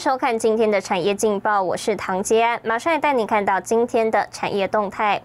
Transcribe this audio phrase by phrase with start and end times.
[0.00, 5.20] 收看今天的产业劲报，我是唐杰安，马上来带你看到今天的产业动态。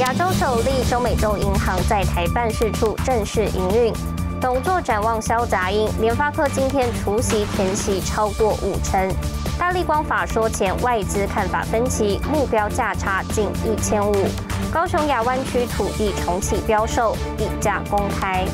[0.00, 3.92] 亚洲首例中美洲银行在台办事处正式营运，
[4.40, 5.88] 董座展望消杂音。
[6.00, 9.08] 联发科今天除息填息超过五成，
[9.56, 14.12] 大力光法说前外资看法分歧，目标价差近一千五。
[14.72, 18.44] 高雄亚湾区土地重启标售，底价公开。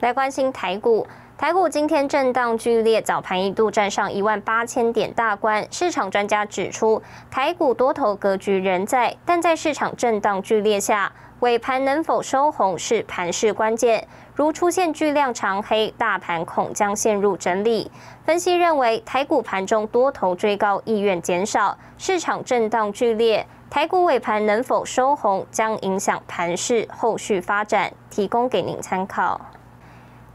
[0.00, 1.06] 来关心台股。
[1.42, 5.66] 台股今天震荡剧烈，早盘一度站上一万八千点大关。
[5.72, 14.06] 市场专家指出，台股多头格局仍在，但在市场震荡剧烈下，尾盘能否收红是盘势关键。
[14.36, 17.90] 如出现巨量长黑，大盘恐将陷入整理。
[18.24, 27.92] 分析认为，台股盘中多头追高意愿减少，市场震荡剧烈，台股尾盘能否收红，将影响盘势后续发展。
[28.08, 29.40] 提供给您参考。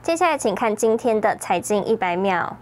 [0.08, 2.58] 接下来，请看今天的财经一百秒。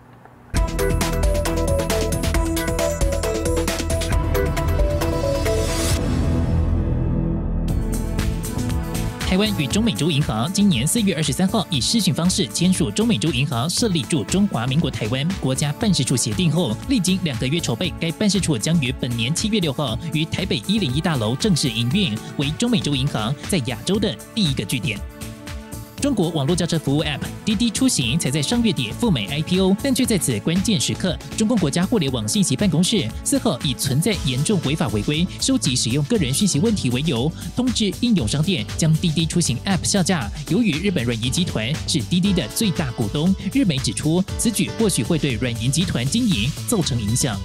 [9.19, 24.99] 台湾与中美洲银行今年四月二十三号以视讯方式签署中美洲银行设立驻中华民国台湾国家办事处协定后，历经两个月筹备，该办事处将于本年七月六号于台北一零一大楼正式营运，为中美洲银行在亚洲的第一个据点。
[26.01, 40.29] 中国网络轿车服务 App 滴滴出行才在上月底赴美 IPO，但却在此关键时刻，中共国家互联网信息办公室四号以存在严重违法违规、收集使用个人信息问题为由，通知应用商店将滴滴出行 App 下架。
[40.49, 47.39] 由于日本软银集团是滴滴的最大股东，日媒指出此举或许会对软银集团经营造成影响。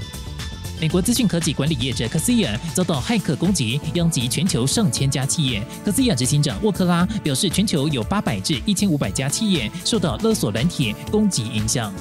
[0.81, 5.61] 美国资讯科技管理业者 c a s i a 遭到骇客攻击，殃及全球上千家企业。
[5.85, 11.93] c a s i a 执行长沃克拉表示，全球有八百至一千五百家企业受到勒索软体攻击影响。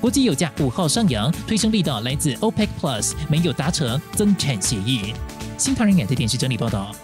[0.00, 5.12] 国际油价五号上扬，推升力道来自 OPEC Plus 没有达成增产协议。
[5.58, 6.96] 新唐人亚太电视整理报道。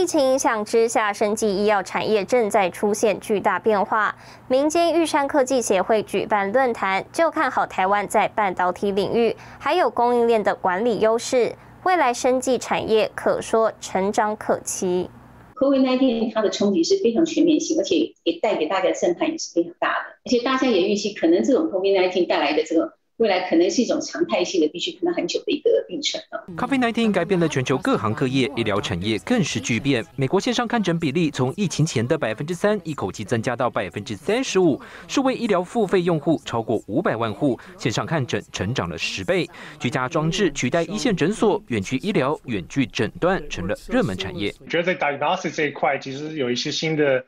[0.00, 4.16] 疫情影响之下，生技医药产业正在出现巨大变化。
[4.48, 15.10] 民间玉山科技协会举办论坛，就看好台湾在半导体领域还有供应链的管理优势，未来生技产业可说成长可期。
[15.56, 22.94] COVID-19 它的冲击是非常全面性，而且也带给大家震撼也是非常大的，而且大家也预期可能这种 COVID-19 带来的这个。
[23.20, 26.42] 未来可能是一种常态性的，必须可能很久的一个病程了。
[26.56, 30.02] COVID-19 改变了全球各行各业，医疗产业更是巨变。
[30.16, 34.80] 美国线上看诊比例从疫情前的百分之三，一口气增加到百分之三十五。
[35.06, 39.46] 数位医疗付费用户超过五百万户，线上看诊成长了十倍。
[39.78, 44.50] 居家装置取代一线诊所，远距医疗、远距诊断成了热门产业。
[44.60, 47.22] 我觉得在 diagnosis 这一块，其实有一些新的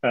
[0.00, 0.10] 呃。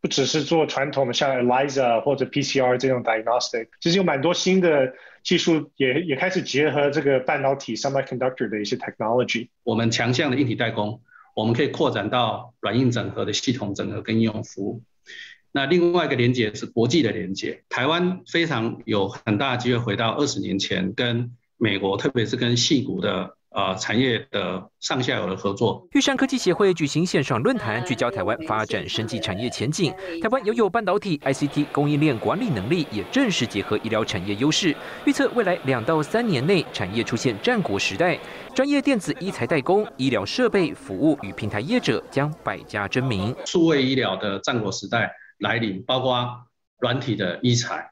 [0.00, 4.92] 不只是做传统的像 ELISA 或者 PCR 这种 diagnostic，其实有蛮多新的
[5.24, 9.48] 技术也也开始结合这个半导体 semiconductor 的一些 technology。
[9.64, 11.00] 我们强项的硬体代工，
[11.34, 14.82] 我们可以扩展到软硬整合的系统整合跟应用服务。
[15.50, 23.37] 那另外一个连接是国际的连接，台湾非常有很大机会回到二十年前跟美国，特别是跟细谷的。
[23.58, 25.84] 呃，产业的上下游的合作。
[25.90, 29.92] 玉山科技协会举行线上论坛，聚焦台湾发展生技产业前景。
[30.22, 34.76] 台湾拥有半导体、ICT 供应链管理能力，也正式结合医疗产业优势，
[35.06, 38.16] 预测未来两到三年内产业出现战国时代。
[38.54, 43.34] 专业电子医材代工、医疗设备服务与平台业者将百家争鸣。
[43.44, 45.10] 数位医疗的战国时代
[45.40, 46.28] 来临，包括
[46.78, 47.90] 软体的医材，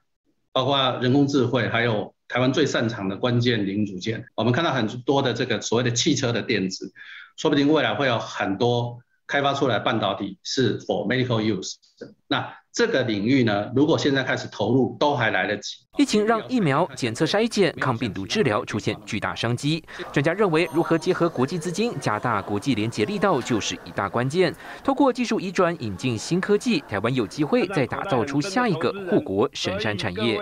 [0.52, 2.14] 包括人工智慧，还有。
[2.28, 6.92] 台湾最擅长的关键零组件，我们看到很多的这个所谓的汽车的电子，
[7.36, 12.14] 说不定未来会有很多开发出来半导体是 for medical use 的。
[12.26, 15.78] 那这个领域呢，如果现在开始投入，都还来得及。
[15.96, 19.82] 疫情让疫苗、检测、筛检、抗病毒治疗出现巨大商机。
[20.12, 24.54] 专家认为，如何结合国际资金，加大国际连结力道，就是一大关键。
[24.84, 30.38] 透过技术移转，引进新科技，台湾有机会再打造出下一个护国神山产业。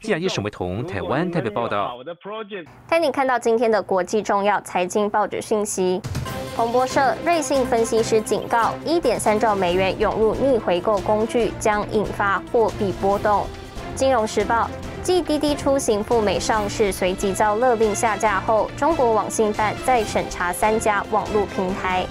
[0.00, 1.98] 记者叶沈维彤，台湾台北报道。
[2.88, 6.00] 带你看到今天的国际重要财经报纸讯息。
[6.56, 13.44] 彭博社瑞信分析师警告，一点三兆美元涌入逆回购工具，将引发货币波动。
[13.96, 14.70] 金融时报，
[15.02, 22.06] 继滴滴出行赴美上市随即遭勒令下架后，中国网信办再审查三家网络平台。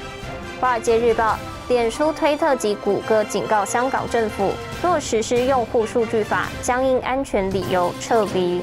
[0.60, 1.38] 华尔街日报，
[1.69, 4.51] 脸书、推特及谷歌警告香港政府，
[4.81, 8.62] 若实施用户数据法，将因安全理由撤离。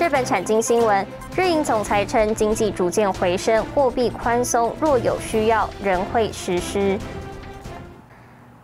[0.00, 1.06] 日本产经新闻。
[1.36, 6.98] 日银总裁称，经济逐渐回升，货币宽松若有需要仍会实施。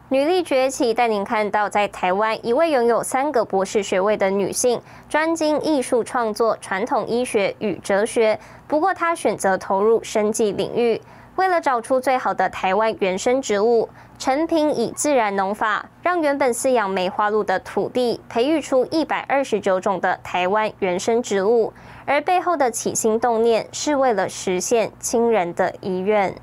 [0.08, 8.38] 女力崛起带您看到，在台湾一位拥有三个博士学位的女性，专精艺术创作、传统医学与哲学。
[8.66, 11.00] 不过，她选择投入生计领域，
[11.36, 13.88] 为了找出最好的台湾原生植物，
[14.18, 21.72] 陈平以自然农法，让原本饲养梅花鹿的土地，培育出一百二十九种的台湾原生植物。
[22.04, 26.34] 而背后的起心动念，是为了实现亲人的遗愿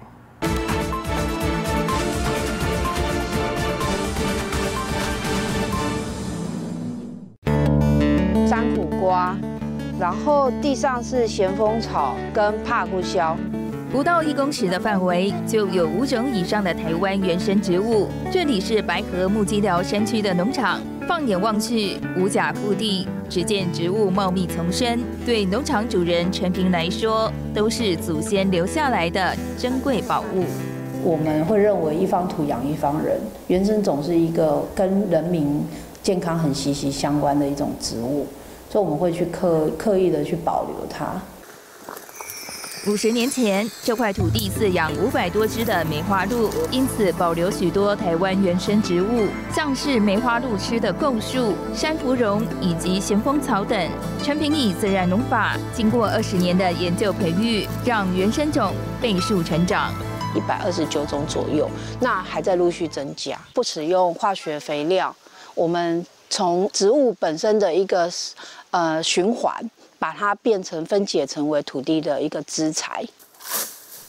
[8.76, 8.88] 苦。
[9.00, 9.36] 瓜，
[10.00, 13.38] 然后地上是咸丰草跟帕布肖，
[13.90, 18.10] 不到一公尺的范围就有五种以上的台湾原生植物。
[18.30, 25.00] 这里是白河木基寮山区的农场，放眼望去，五甲覆地，只见植物茂密丛生。
[25.26, 30.44] 对农场主人陈平来说，都是祖先留下来的珍贵宝物。
[31.02, 33.18] 我们会认为一方土养一方人，
[33.48, 35.66] 原生种是一个跟人民
[36.04, 38.28] 健康很息息相关的一种植物。
[38.70, 41.06] 所以我们会去刻刻意的去保留它。
[42.88, 53.78] 五十年前，这块土地饲养五百多只的梅花鹿，因此保留许多台湾原生植物，像是梅花鹿吃的构树、山芙蓉以及咸丰草等。
[54.24, 59.94] 陈平以自然农法，经过二十年的研究培育，让原生种倍数成长，
[60.34, 61.70] 一百二十九种左右，
[62.00, 63.38] 那还在陆续增加。
[63.54, 65.14] 不使用化学肥料，
[65.56, 68.10] 我们从植物本身的一个。
[68.70, 69.56] 呃，循环
[70.00, 73.06] 把它变成分解成为土地的一个资材。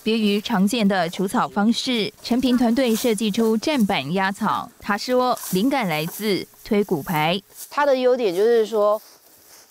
[0.03, 4.71] 别于常见的除草方式，陈平团队设计出站板压草。
[4.81, 7.41] 他说，灵感来自推骨牌。
[7.69, 9.01] 它的优点就是说，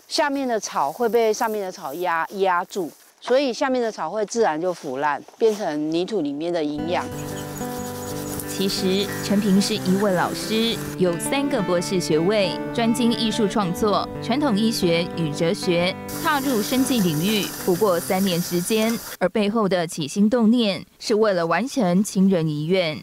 [0.07, 7.03] 下面的草会被上面的草压压住，所以下面的草会自然就腐烂，变成泥土里面的营养。
[8.57, 18.91] 其实，陈平是一位老师，有三个博士学位，专精艺术创作、传统医学与哲学，踏入生计领域不过三年时间。
[19.19, 22.97] 而背后的起心动念，是为了完成亲人遗愿。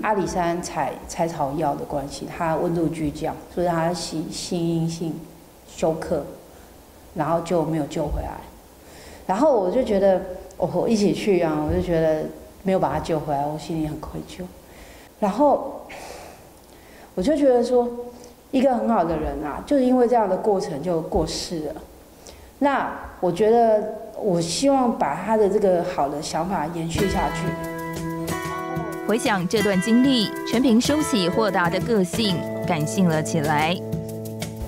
[0.00, 5.12] 阿里山采采草药的关系，它温度巨降，所以它心心阴性
[5.68, 6.24] 休克，
[7.14, 8.40] 然后就没有救回来。
[9.26, 10.22] 然后我就觉得，
[10.56, 12.24] 我一起去啊，我就觉得
[12.62, 14.42] 没有把他救回来，我心里很愧疚。
[15.24, 15.80] 然后
[17.14, 17.88] 我就觉得说，
[18.50, 21.74] 一个很好的人啊，就是因为这样的过程就过世了。
[22.58, 23.82] 那我觉得，
[24.20, 27.46] 我希望把他的这个好的想法延续下去。
[29.08, 32.36] 回想这段经历，陈平收起豁达的个性，
[32.66, 33.74] 感性了起来。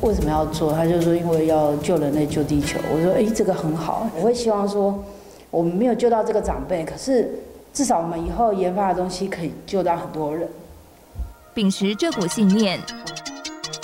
[0.00, 0.72] 为什么要做？
[0.72, 2.78] 他就说，因为要救人类、救地球。
[2.90, 4.08] 我说，哎，这个很好。
[4.16, 5.04] 我会希望说，
[5.50, 7.30] 我们没有救到这个长辈，可是。
[7.76, 10.48] 至少我们以后研发的东西可以救到很多人。
[11.52, 12.80] 秉持这股信念，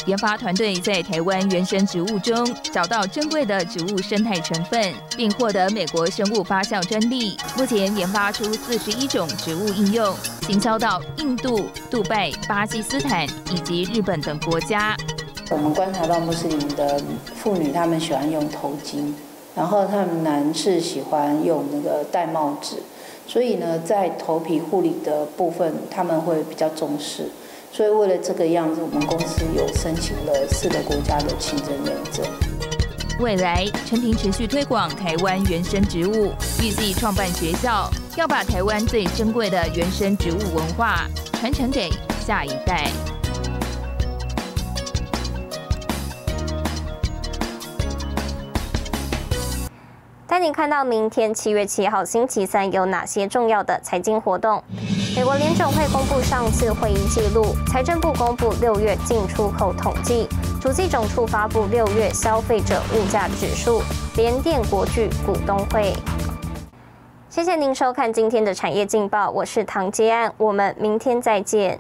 [0.06, 2.34] 研发团队在台湾原生植物中
[2.72, 7.36] 找到珍贵的植物生态成分，并获得美国生物发酵专利。
[7.54, 10.16] 目前研发出四十一种植物应用，
[10.46, 14.96] 行销到印度、杜拜、巴基斯坦以及日本等国家。
[15.50, 16.98] 我们观察到穆斯林的
[17.34, 19.12] 妇女，她们喜欢用头巾，
[19.54, 22.82] 然后她们男士喜欢用那个戴帽子。
[23.32, 27.24] 所以呢，在头皮护理的部分，他们会比较重视。
[27.72, 32.22] 所以为了这个样子，我们公司有申请了四个国家的清真认证。
[33.20, 41.08] 未来，陈婷持续推广台湾原生植物，预计创办学校，要把台湾最珍贵的原生植物文化
[41.40, 41.88] 传承给
[42.26, 42.90] 下一代。
[50.42, 54.60] 你看到明天七月七号星期三有哪些重要的财经活动。
[55.14, 60.26] 美国联总会公布上次会议记录，财政部公布六月进出口统计，
[60.60, 63.80] 主计总处发布六月消费者物价指数，
[64.16, 65.92] 联电国巨股东会。
[67.30, 71.78] 谢谢您收看今天的产业劲报，我是唐杰安，我们明天再见。